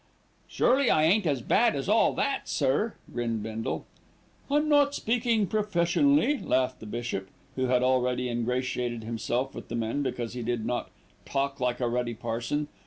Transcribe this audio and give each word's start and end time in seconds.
"Surely 0.47 0.89
I 0.89 1.03
ain't 1.03 1.27
as 1.27 1.43
bad 1.43 1.75
as 1.75 1.87
all 1.87 2.13
that, 2.13 2.49
sir," 2.49 2.95
grinned 3.13 3.43
Bindle. 3.43 3.85
"I'm 4.49 4.67
not 4.67 4.95
speaking 4.95 5.45
professionally," 5.45 6.39
laughed 6.39 6.79
the 6.79 6.87
bishop, 6.87 7.29
who 7.55 7.67
had 7.67 7.83
already 7.83 8.27
ingratiated 8.27 9.03
himself 9.03 9.53
with 9.53 9.67
the 9.67 9.75
men 9.75 10.01
because 10.01 10.33
he 10.33 10.41
did 10.41 10.65
not 10.65 10.89
"talk 11.23 11.59
like 11.59 11.79
a 11.79 11.87
ruddy 11.87 12.15
parson." 12.15 12.67